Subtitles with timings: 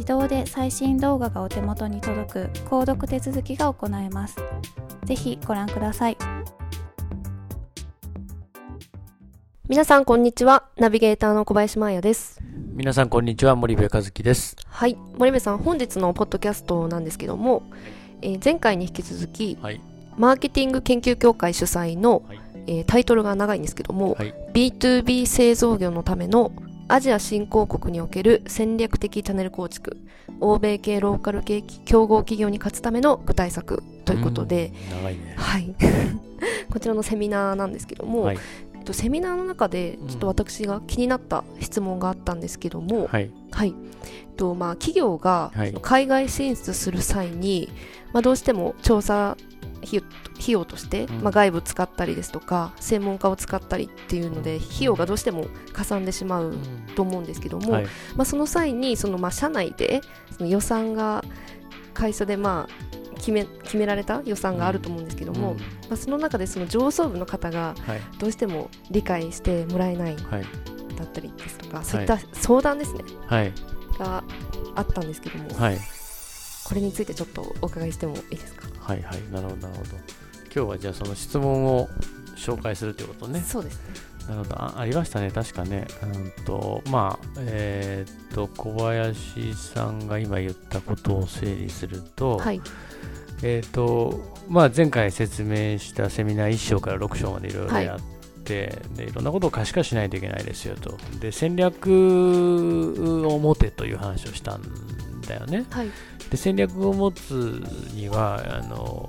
[0.00, 4.36] 自動で最新動画がお手元に届く購読手続きが行えます。
[5.04, 6.16] ぜひご覧ください。
[9.68, 10.64] 皆さんこんにちは。
[10.78, 12.40] ナビゲーターの小林真也です。
[12.72, 14.56] 皆さんこんにちは森部和樹です。
[14.66, 14.96] はい。
[15.18, 17.62] 森部さん本日のポッドキャストなんですけども、
[18.22, 19.82] えー前回に引き続き、はい。
[20.16, 22.40] マーケティング研究協会主催の、はい。
[22.68, 24.34] えータイトルが長いんですけども、はい。
[24.54, 26.52] B2B 製造業のための
[26.90, 29.96] アジア新興国における戦略的チャンネル構築
[30.40, 35.34] 欧米系ローカル系競合企業に勝つための具体策ということで、ね。
[35.36, 35.72] はい。
[36.68, 38.38] こちらのセミナーなんですけども、はい。
[38.74, 43.30] えっとセミナーの中でちょっと私が気になった質問があったんですけども、はい。
[43.52, 45.52] はい、えっとまあ、企業が
[45.82, 47.68] 海外進出する際に、
[48.12, 49.36] まあ、どうしても調査
[49.82, 50.02] 費
[50.48, 51.22] 用として、うん。
[51.22, 56.54] まあ、外部使ったりですとか専門家を使ったりっていうので費用がどうしてもかさんでしまう
[56.96, 57.84] と思うんですけども、はい。
[58.16, 60.00] まあ、その際にその、まあ、社内で
[60.36, 61.24] その予算が
[61.94, 65.58] 会社でまあ決め決められた予算があると思うんですけども、うん。
[65.58, 68.00] まあ、その中でその上層部の方がはい。
[68.18, 70.44] どうしても理解してもらえないはい。
[70.96, 73.04] だったりですとか、そういった相談ですね。
[73.26, 73.52] はい。
[73.98, 74.22] が
[74.74, 75.78] あったんですけども、はい。
[76.64, 78.68] これについてちょっとお伺いしてもいいですか？
[78.90, 79.90] はいはいなるほどなるほど。
[80.52, 81.88] 今日はじゃあその質問を
[82.36, 83.40] 紹介するということね。
[83.40, 83.82] そうですね。
[84.28, 84.60] なるほど。
[84.60, 85.30] あありましたね。
[85.30, 85.86] 確かね。
[86.02, 92.60] うんとまあえーっと小林さんが今言ったことを整理すると、はい。
[93.42, 97.86] えーとまあ、前回説明したセミナー1章から6章までいろいろはい。
[97.86, 98.00] やっ
[98.42, 100.98] て、でいろんなことを可視化しないといけないですよと。
[101.20, 101.86] で戦略
[103.28, 104.62] を持てという話をしたん
[105.30, 105.64] だよね。
[105.70, 105.90] はい。
[106.30, 107.62] で戦略を持つ
[107.94, 109.08] にはあの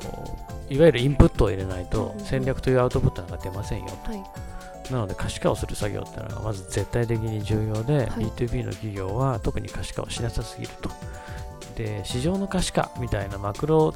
[0.70, 4.24] いわゆるインプットを入れないとうん戦略というアウトプットなんか出ませんよはい。
[4.92, 8.08] なので可視化をする作業っていうのがまず絶対的に重要で、はい。
[8.26, 10.90] B2B の企業は特に可視化をしなさすぎると。
[11.76, 13.94] で、市場の可視化みたいなマクロ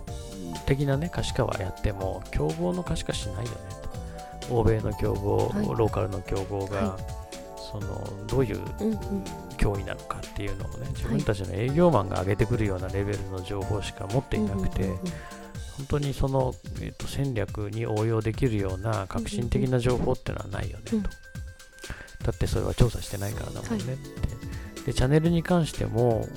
[0.65, 3.49] 的なね、可視化はやっても、競合の可視化しないよね
[4.47, 4.55] と。
[4.55, 5.65] 欧米の競合、はい。
[5.65, 6.97] ローカルの競合が、は
[7.71, 8.59] そのどういう
[9.57, 14.87] 脅威なのかっていうのをね、自分たちの営業マンが上げてくるようなレベルの情報しか持っていなくて、
[15.77, 20.97] 本当にその、えっと戦略に応用できるような革新的な情報っていうのはないよねと。
[20.97, 21.03] うん
[22.25, 24.81] だってそれは調査してないからだもんねって。
[24.85, 26.27] で、チャンネルに関しても、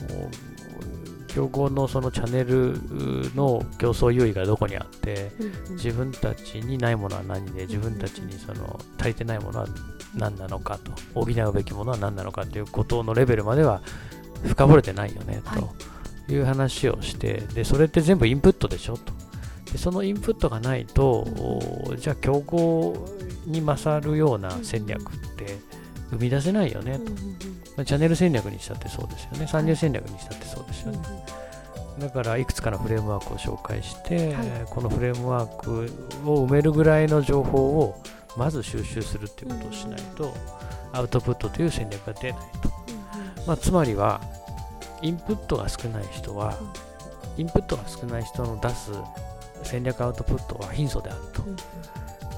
[1.29, 2.75] 競合のそのチャンネル
[3.35, 5.31] の競争優位がどこにあって、
[5.71, 9.67] 自分たちにないものは何で、自分たちにその足りてないものは
[10.17, 13.83] 何なのかと、補うべきものは何なのかということのレベルまでは
[14.45, 15.63] 深掘れてないよね、はい。
[16.27, 19.13] という話をして、で、それって全部インプットでしょと。
[19.73, 21.27] でそのインプットがないと、
[21.91, 23.07] おじゃあ競合
[23.47, 25.59] に勝るような戦略って
[26.11, 27.17] 生み出せないよね、うんうんうん。
[27.77, 30.99] まあチャンネル戦略にしたってそうですよね、参入戦略にしたってそうですよね。
[31.99, 34.47] だからいくつかのフレームワークを紹介して、はい。
[34.71, 35.91] このフレームワーク
[36.25, 38.01] を埋めるぐらいの情報を
[38.37, 40.33] まず収集するっていうことをしないと、
[40.93, 42.71] アウトプットという戦略が出ないと、
[43.47, 44.21] まあ、つまりは
[45.03, 46.57] インプットが少ない人は、
[47.37, 48.93] インプットが少ない人の出す
[49.65, 51.43] 戦略アウトプットは貧相であると、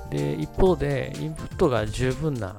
[0.08, 2.56] で一方でインプットが十分な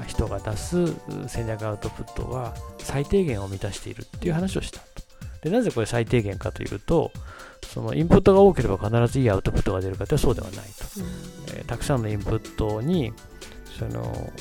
[0.00, 0.94] あ人が出すう
[1.26, 4.86] 戦略アウトプットは最低限を満たしているっていう話をしたと。
[5.42, 7.10] でなぜこれ最低限かというと、
[7.66, 10.62] そのインプットが多ければ必ずいいアウトプットが出るかというとそうではないと。
[11.56, 13.12] えーたくさんのインプットに
[13.78, 14.32] その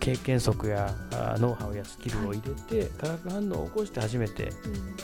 [0.00, 4.52] 経験則やあノウハウやスキルを入れて、化学反応を起こして初めて、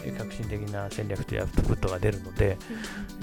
[0.05, 2.59] えー革新的な戦略というアウトプットが出るので、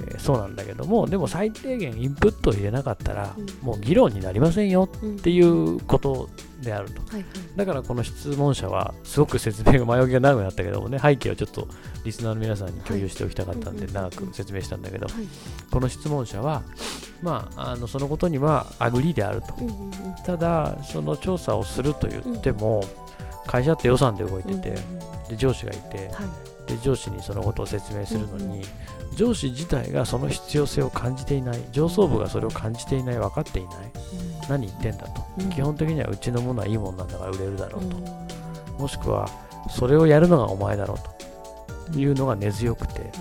[0.08, 6.30] えーそうなんだけどもでも最低限インプットを入れなかったら、もう議論になりませんよっていうこと
[6.66, 7.02] であると。
[7.02, 7.24] はいはい。
[7.56, 11.68] だからこの質問者はすごく説明が前置きが長くなったけどもね背景をちょっと
[12.04, 15.28] リスナーの皆さんに共有しておきたかったんではい長く説明したんだけどはい。
[15.72, 16.64] この質問者は
[17.22, 19.56] まああのそのことには agree であると。
[20.26, 22.84] ただその調査をすると言っても
[23.48, 24.76] 会社って予算で動いてて
[25.30, 26.46] で上司がいてはい。
[26.68, 28.64] で上司にそのことを説明するのに
[29.16, 31.60] 上司自体がその必要性を感じていない。
[31.72, 33.18] 上層部がそれを感じていない。
[33.18, 33.74] 分かっていない。
[34.50, 35.26] 何言ってんだと。
[35.40, 35.50] うん。
[35.50, 37.98] 基本的にはうちのものはいいもんなんだから売れるだろうと。
[38.78, 39.30] もしくは
[39.70, 40.98] それをやるのがお前だろう
[41.92, 41.98] と。
[41.98, 43.12] いうのが根強くて。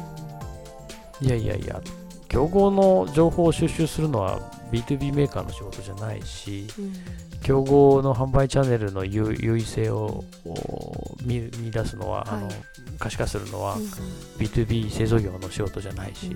[1.20, 1.81] いやいやいや。
[2.29, 4.41] 競合の情報を収集するのは
[4.73, 6.67] B2B メーカーの仕事じゃないし
[7.43, 12.55] 競合の販売チャンネルの優優位性をお見見出すのは、あのはい
[12.99, 13.77] 可視化するのは
[14.39, 16.35] B2B 製造業の仕事じゃないし、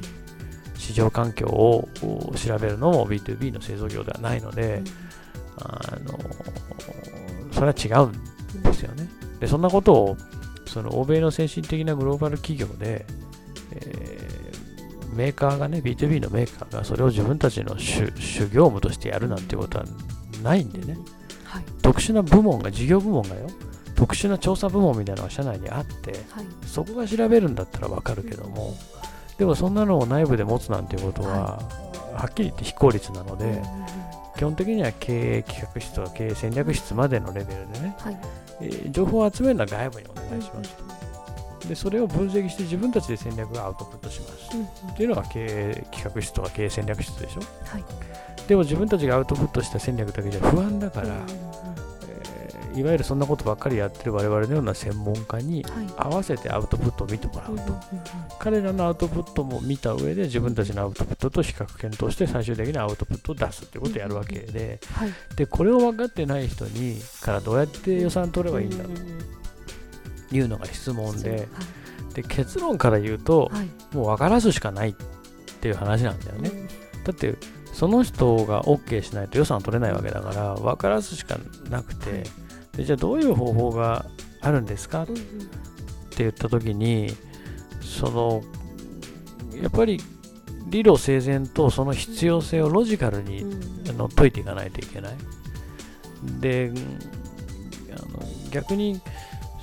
[0.76, 4.82] 市場環境をお調べるのも B2B の製造業ではないので、
[5.58, 6.18] あの
[7.52, 9.08] それは違うんですよね。
[9.40, 10.16] で、そんなことを、
[10.66, 13.06] その欧米の先進的なグローバル企業で、
[13.72, 14.27] えー
[15.18, 19.84] メーカーがね、B2B のメーカーがそれを自分たちの主主業務としてやるなんてことは
[20.44, 20.96] ないんでね、
[21.42, 21.64] はい。
[21.82, 23.48] 特殊な部門が、事業部門がよ、
[23.96, 26.46] 特殊な調査部門みたいなのが社内にあって、はい。
[26.64, 28.76] そこが調べるんだったらわかるけども、
[29.38, 31.58] でもそんなのを内部で持つなんていうことは、
[32.14, 33.60] はっきり言って非効率なので、
[34.36, 38.18] 基本的には経営企画室とか経営戦略室までのレベルでね、はい。
[38.60, 40.97] えー情報を集めるのは外部にお願いしますと。
[41.66, 44.34] で、それを分析して自分たちで戦略をアウトプットします。
[44.92, 47.40] っていうのが経営企画室とか経営戦略室でしょ？
[47.64, 47.84] はい。
[48.46, 51.68] でも自分たちがアウトプットした戦略だけじゃ不安だから、えー
[52.74, 55.66] いわゆるそんなことばっかりやってる我々のような専門家に
[55.96, 57.74] 合わせてアウトプットを見てもらうと。
[58.38, 65.12] 彼らのアウトプットも見た上で自分たちのアウトプットと比較検討して最終的にアウトプットを出すっていうことをやるわけで、はい。
[65.34, 68.90] で、これを分かってない人にからどうやって予算取ればいいんだと
[70.30, 71.48] いうのが質問で、
[72.14, 73.68] で結論から言うと、はい。
[73.94, 74.94] もう分からずしかないっ
[75.60, 76.50] ていう話なんだよね。
[77.04, 77.36] だって、
[77.72, 81.38] その人が OK しないと予算取れないわけだから、分からずしか
[81.70, 82.24] なくて、
[82.76, 84.06] でじゃあどういう方法が
[84.40, 85.04] あるんですか？
[85.04, 85.14] って
[86.18, 87.14] 言った時に
[87.80, 88.42] その
[89.62, 90.00] やっぱり
[90.68, 93.44] 理路整然とその必要性をロジカルに、
[93.88, 95.16] あの解いていかないといけない。
[96.40, 96.72] で
[97.92, 99.00] あの逆に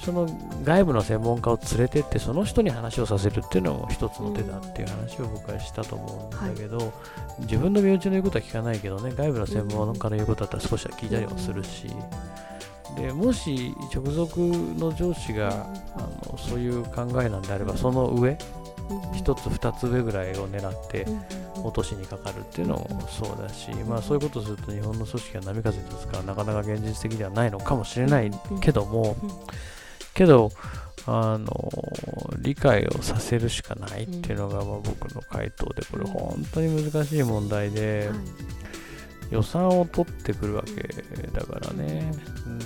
[0.06, 0.28] その
[0.64, 6.94] 外部の専門家を連れてってその人に話をさせるっていうのも一つの手だっていう話を僕はしたと思うんだけど、
[7.40, 11.88] 自分の身内の言うことは聞かないけどね外部の専門家の言うことだったら少しは聞いたりはするし、
[12.96, 18.38] でもし直属の上司があのそういう考えなんであればその上
[19.16, 21.08] 一つ二つ上ぐらいを狙って
[21.64, 28.30] 落としにかかるっていうのもそうだし、まあ、そういうことをすると日本の組織が波風立つからなかなか現実的ではないのかもしれない
[28.62, 29.16] けども、
[30.16, 30.52] けど
[31.06, 31.72] あの
[32.40, 38.10] 理解をさせるしかないっていうのがまあ僕の回答でこれ本当に難しい問題で
[39.30, 40.74] 予算を取ってくるわけ
[41.32, 42.12] だからね。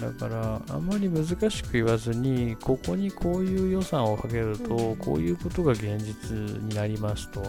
[0.02, 7.44] だからあんまり難しく言わずにここにこういう予算をかけるとこういうことが現実になりますと。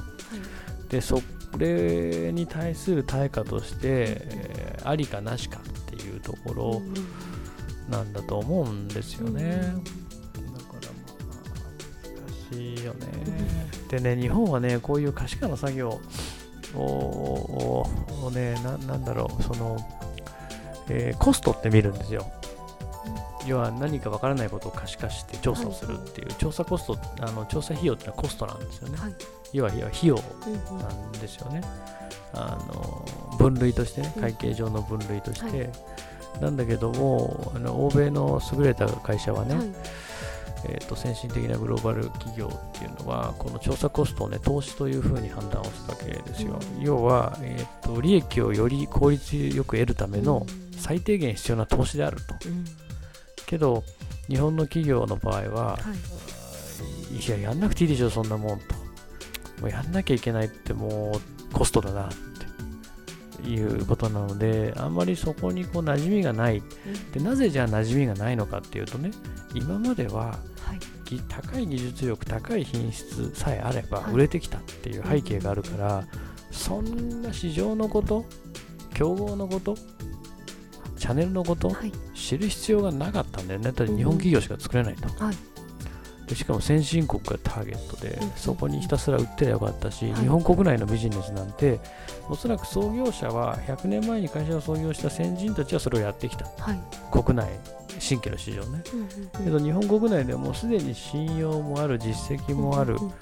[0.88, 1.22] でそ
[1.56, 6.82] れに対する対価として、えーありかなしかっていうところ
[7.90, 9.50] なんだと思うんですよね。
[9.50, 9.72] だから
[11.26, 11.50] まあ
[12.20, 13.06] 難しいよね。
[13.88, 16.00] でね、日本はね、こういう可視化の作業
[16.74, 17.86] を
[18.32, 19.76] ねな、なんだろう、その、
[20.88, 22.30] えーコストって見るんですよ。
[23.46, 28.98] 要は何かわからないことを可視化して調査をするっていう、調査コスト、あの調査費用ってのはコストなんですよね。
[28.98, 29.14] はい
[29.52, 30.22] 要は費用な
[30.88, 31.60] んですよね。
[32.32, 33.04] あの
[33.36, 35.64] 分類としてね、会計上の分類として。
[35.64, 35.64] は
[36.40, 39.56] なんだけども、あの欧米の優れた会社はね、
[40.64, 46.58] えー、と先進的なグローバル企業っていうのは、この調査コストを、ね、投資というふうに判断をするわけですよ。
[46.80, 50.46] 要は、えーと、利益をより効率よく得るための
[50.76, 52.34] 最低限必要な投資であると。
[53.46, 53.84] けど、
[54.28, 55.78] 日本の企業の場合は、は
[57.12, 58.74] い、いや、やんなくていいでしょ、そんなもんと。
[59.60, 61.12] もうやんなきゃいけないっても
[61.50, 62.29] うコストだなって
[63.48, 66.62] いうことなので、あんまりそこにこう馴染みがない。
[67.12, 69.10] でなぜじゃあ馴染みがないのかっていうとね、
[69.54, 70.38] 今までは
[71.28, 76.06] 高い技術力高い品質さえあれば売れてきたっていう背景があるから、
[76.50, 78.24] そんな市場のこと
[78.94, 79.76] 競合のこと
[80.96, 81.74] チャンネルのこと、
[82.14, 83.64] 知る必要がなかったんだよね。
[83.64, 85.08] だって日本企業しか作れないと、
[86.26, 91.80] でしかも先進国がターゲットで、そこにひたすら売ってりゃよかったし、日本国内のビジネスなんて
[92.30, 96.46] おそらく創業者は100年前に会社を創業した先人たちはそれをやってきた、
[97.10, 97.48] 国内
[97.98, 103.12] 新規の市場ね、うんうんうん、けど日本国内でもすでに信用もある実績もある、うんうん、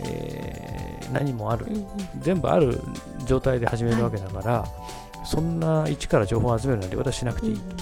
[0.00, 1.86] えー、何もある、うんうん、
[2.18, 2.80] 全部ある
[3.24, 7.76] 状態で始めるわけだから、はい、そんな一から情報を集めるなんて私しなくていい、うんうん、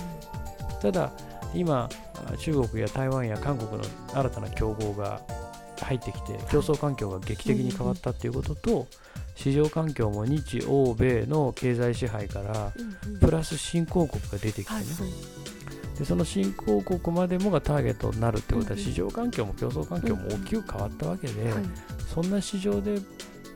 [0.81, 1.11] ただ
[1.55, 1.89] 今
[2.39, 5.21] 中国や台湾や韓国の新たな競合が
[5.81, 8.87] 入ってきて競争環境が劇的に変わったっていうことと、
[9.35, 12.73] 市場環境も日欧米の経済支配から
[13.21, 14.81] プラス新興国が出てきてね、
[15.99, 21.53] でその新興国までもがターゲットになるってことは市場環境も競争環境も大きく変わったわけで、
[22.13, 22.99] そんな市場で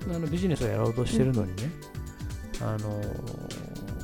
[0.04, 1.70] あのビジネスをやろうとしてるのにね、
[2.60, 3.00] あの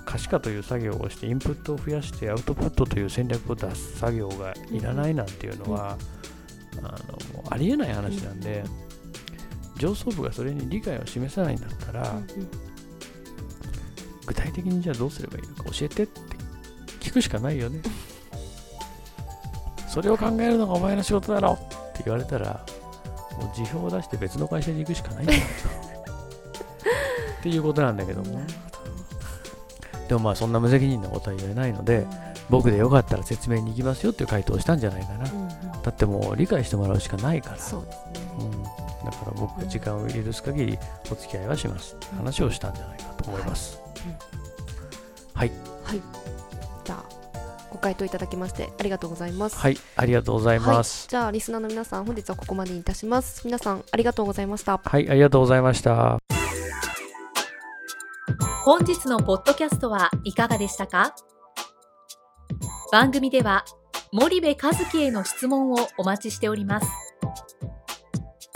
[0.04, 5.99] 可視化という作業をしてインプットを増やしてアウトプットという戦略を出す作業がいらないなんていうのは、
[6.78, 8.64] あのありえない話なんで、
[9.76, 12.21] 上層部がそれに理解を示さないんだったら、
[14.26, 16.21] 具体的にじゃあどうすればいいのか教えてって
[17.00, 17.81] 聞くしかないよね。
[19.88, 22.64] それを考えるのがお前の仕事だろって言われたら、
[23.38, 25.40] もう辞表を出して別の会社に行くしかないんだよ
[27.40, 28.40] っていうことなんだけども。
[30.09, 32.07] でもまあそんな無責任なことは言えないので、
[32.50, 35.25] 僕でよかったら説明に行きますよっていう回答をしたんじゃないかな。
[35.83, 37.59] だってもう理解してもらうしかないから。
[37.59, 38.28] そうですね。
[38.38, 38.69] うん、だ
[39.16, 40.78] から僕が時間を許す限り
[41.11, 41.94] お付き合いはします。
[41.94, 43.80] って話をしたんじゃないかと思います。
[45.35, 45.52] はい。
[45.85, 46.02] はい。
[46.85, 47.04] じゃあ
[47.71, 49.56] ご回答いただきましてありがとうございます。
[49.56, 49.76] はい。
[49.97, 53.42] ありがとうございます、はい、じゃあリスナーの皆さん本日はここまでにいたします。
[53.44, 54.78] 皆さんありがとうございました。
[54.78, 55.09] はい。
[55.11, 56.18] ありがとうございました。
[58.64, 61.14] 本日のポッドキャストはいかがでしたか？
[62.92, 63.64] 番組では
[64.12, 66.87] 森部和樹への質問をお待ちしております